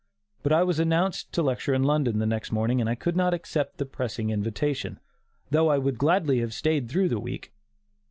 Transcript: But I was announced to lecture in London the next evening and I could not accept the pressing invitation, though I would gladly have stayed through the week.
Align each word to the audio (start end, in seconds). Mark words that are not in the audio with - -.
But 0.41 0.51
I 0.51 0.63
was 0.63 0.79
announced 0.79 1.31
to 1.33 1.43
lecture 1.43 1.75
in 1.75 1.83
London 1.83 2.17
the 2.17 2.25
next 2.25 2.51
evening 2.51 2.81
and 2.81 2.89
I 2.89 2.95
could 2.95 3.15
not 3.15 3.35
accept 3.35 3.77
the 3.77 3.85
pressing 3.85 4.31
invitation, 4.31 4.99
though 5.51 5.69
I 5.69 5.77
would 5.77 5.99
gladly 5.99 6.39
have 6.39 6.55
stayed 6.55 6.89
through 6.89 7.09
the 7.09 7.19
week. 7.19 7.51